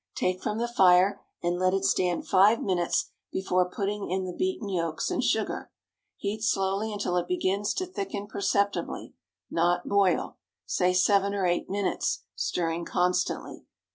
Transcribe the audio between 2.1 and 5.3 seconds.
five minutes before putting in the beaten yolks and